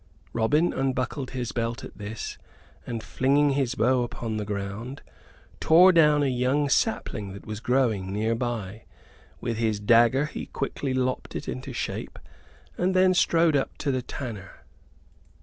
Robin 0.33 0.73
unbuckled 0.73 1.29
his 1.29 1.51
belt 1.51 1.83
at 1.83 1.95
this; 1.99 2.39
and, 2.87 3.03
flinging 3.03 3.51
his 3.51 3.75
bow 3.75 4.01
upon 4.01 4.37
the 4.37 4.45
ground, 4.45 5.03
tore 5.59 5.91
down 5.91 6.23
a 6.23 6.25
young 6.25 6.67
sapling 6.69 7.33
that 7.33 7.45
was 7.45 7.59
growing 7.59 8.11
near 8.11 8.33
by. 8.33 8.85
With 9.41 9.57
his 9.57 9.79
dagger 9.79 10.25
he 10.25 10.47
quickly 10.47 10.95
lopped 10.95 11.35
it 11.35 11.47
into 11.47 11.71
shape; 11.71 12.17
and 12.79 12.95
then 12.95 13.13
strode 13.13 13.55
up 13.55 13.77
to 13.77 13.91
the 13.91 14.01
tanner. 14.01 14.63